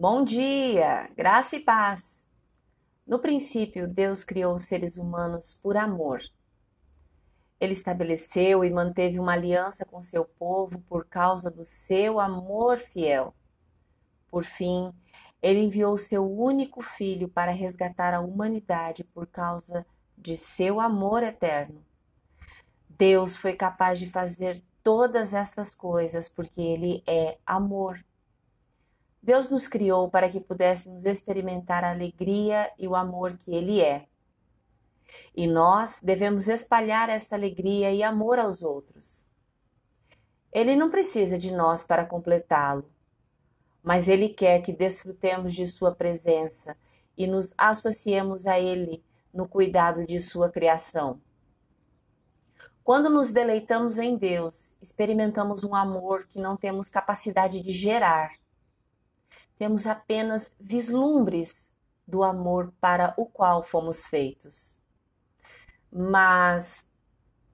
[0.00, 2.24] Bom dia, graça e paz.
[3.04, 6.20] No princípio, Deus criou os seres humanos por amor.
[7.58, 13.34] Ele estabeleceu e manteve uma aliança com seu povo por causa do seu amor fiel.
[14.30, 14.92] Por fim,
[15.42, 19.84] ele enviou seu único filho para resgatar a humanidade por causa
[20.16, 21.84] de seu amor eterno.
[22.88, 27.98] Deus foi capaz de fazer todas essas coisas porque ele é amor.
[29.22, 34.06] Deus nos criou para que pudéssemos experimentar a alegria e o amor que Ele é.
[35.34, 39.26] E nós devemos espalhar essa alegria e amor aos outros.
[40.52, 42.90] Ele não precisa de nós para completá-lo,
[43.82, 46.76] mas Ele quer que desfrutemos de Sua presença
[47.16, 51.20] e nos associemos a Ele no cuidado de Sua criação.
[52.84, 58.30] Quando nos deleitamos em Deus, experimentamos um amor que não temos capacidade de gerar
[59.58, 61.72] temos apenas vislumbres
[62.06, 64.80] do amor para o qual fomos feitos.
[65.92, 66.88] Mas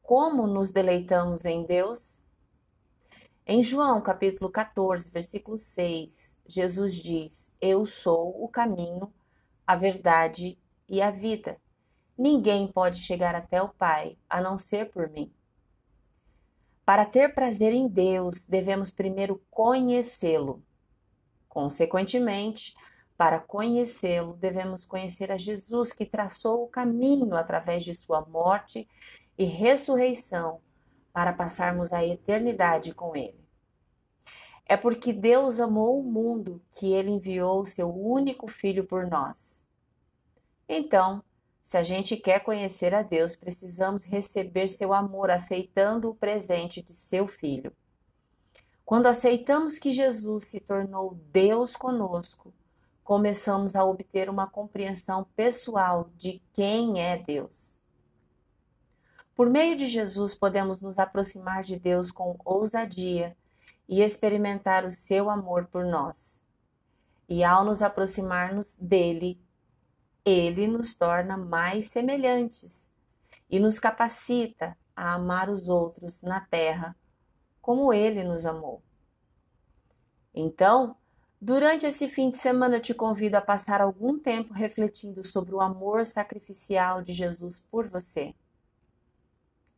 [0.02, 2.22] como nos deleitamos em Deus?
[3.46, 9.12] Em João capítulo 14, versículo 6, Jesus diz: Eu sou o caminho,
[9.66, 10.58] a verdade
[10.88, 11.58] e a vida.
[12.16, 15.32] Ninguém pode chegar até o Pai a não ser por mim.
[16.84, 20.62] Para ter prazer em Deus, devemos primeiro conhecê-lo.
[21.54, 22.74] Consequentemente,
[23.16, 28.88] para conhecê-lo, devemos conhecer a Jesus que traçou o caminho através de sua morte
[29.38, 30.60] e ressurreição
[31.12, 33.38] para passarmos a eternidade com ele.
[34.66, 39.64] É porque Deus amou o mundo que ele enviou seu único filho por nós.
[40.68, 41.22] Então,
[41.62, 46.94] se a gente quer conhecer a Deus, precisamos receber seu amor aceitando o presente de
[46.94, 47.72] seu filho.
[48.84, 52.52] Quando aceitamos que Jesus se tornou Deus conosco,
[53.02, 57.78] começamos a obter uma compreensão pessoal de quem é Deus.
[59.34, 63.34] Por meio de Jesus, podemos nos aproximar de Deus com ousadia
[63.88, 66.42] e experimentar o seu amor por nós.
[67.26, 69.40] E ao nos aproximarmos dele,
[70.24, 72.90] ele nos torna mais semelhantes
[73.50, 76.94] e nos capacita a amar os outros na terra
[77.64, 78.82] como ele nos amou.
[80.34, 80.98] Então,
[81.40, 85.62] durante esse fim de semana, eu te convido a passar algum tempo refletindo sobre o
[85.62, 88.34] amor sacrificial de Jesus por você.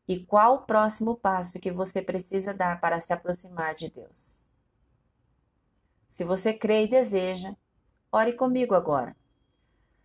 [0.09, 4.45] E qual o próximo passo que você precisa dar para se aproximar de Deus?
[6.09, 7.55] Se você crê e deseja,
[8.11, 9.17] ore comigo agora.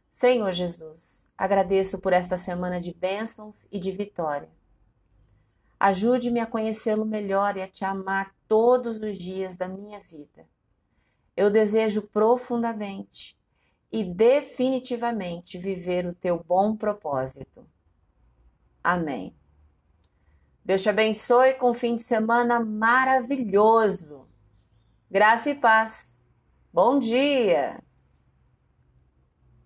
[0.07, 4.60] Senhor Jesus, agradeço por esta semana de bênçãos e de vitória.
[5.81, 10.47] Ajude-me a conhecê-lo melhor e a te amar todos os dias da minha vida.
[11.35, 13.35] Eu desejo profundamente
[13.91, 17.65] e definitivamente viver o teu bom propósito.
[18.83, 19.35] Amém.
[20.63, 24.27] Deus te abençoe com um fim de semana maravilhoso.
[25.09, 26.15] Graça e paz.
[26.71, 27.81] Bom dia!